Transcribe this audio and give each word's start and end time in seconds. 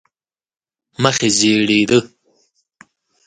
مخ 1.01 1.17
یې 1.23 1.29
زېړېده. 1.37 1.97